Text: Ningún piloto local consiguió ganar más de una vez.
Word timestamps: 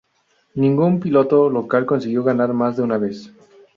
Ningún 0.55 0.99
piloto 0.99 1.47
local 1.47 1.85
consiguió 1.85 2.23
ganar 2.23 2.53
más 2.53 2.75
de 2.75 2.81
una 2.81 2.97
vez. 2.97 3.31